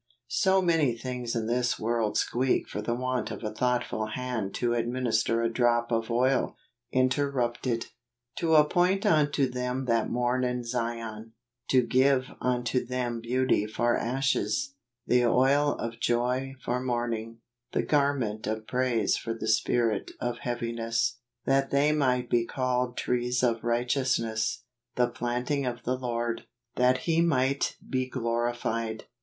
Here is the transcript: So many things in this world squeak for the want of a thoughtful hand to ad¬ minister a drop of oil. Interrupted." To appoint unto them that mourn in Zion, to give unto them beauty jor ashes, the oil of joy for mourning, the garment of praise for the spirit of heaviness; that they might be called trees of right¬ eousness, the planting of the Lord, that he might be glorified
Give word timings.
So 0.27 0.63
many 0.63 0.97
things 0.97 1.35
in 1.35 1.45
this 1.45 1.77
world 1.77 2.17
squeak 2.17 2.67
for 2.67 2.81
the 2.81 2.95
want 2.95 3.29
of 3.29 3.43
a 3.43 3.53
thoughtful 3.53 4.07
hand 4.07 4.51
to 4.55 4.71
ad¬ 4.71 4.87
minister 4.87 5.43
a 5.43 5.47
drop 5.53 5.91
of 5.91 6.09
oil. 6.09 6.57
Interrupted." 6.91 7.85
To 8.39 8.55
appoint 8.55 9.05
unto 9.05 9.47
them 9.47 9.85
that 9.85 10.09
mourn 10.09 10.43
in 10.43 10.63
Zion, 10.63 11.33
to 11.67 11.83
give 11.85 12.29
unto 12.41 12.83
them 12.83 13.21
beauty 13.21 13.67
jor 13.67 13.95
ashes, 13.95 14.73
the 15.05 15.23
oil 15.25 15.73
of 15.73 15.99
joy 15.99 16.55
for 16.65 16.79
mourning, 16.81 17.41
the 17.71 17.83
garment 17.83 18.47
of 18.47 18.65
praise 18.65 19.17
for 19.17 19.35
the 19.35 19.47
spirit 19.47 20.09
of 20.19 20.39
heaviness; 20.39 21.17
that 21.45 21.69
they 21.69 21.91
might 21.91 22.27
be 22.27 22.43
called 22.43 22.97
trees 22.97 23.43
of 23.43 23.61
right¬ 23.61 23.85
eousness, 23.95 24.63
the 24.95 25.07
planting 25.09 25.63
of 25.67 25.83
the 25.83 25.95
Lord, 25.95 26.45
that 26.75 27.01
he 27.03 27.21
might 27.21 27.77
be 27.87 28.09
glorified 28.09 29.03